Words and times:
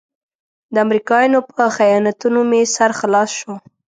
د 0.73 0.75
امريکايانو 0.85 1.39
په 1.55 1.63
خیانتونو 1.77 2.39
مې 2.49 2.61
سر 2.75 2.91
خلاص 2.99 3.29
شو. 3.39 3.53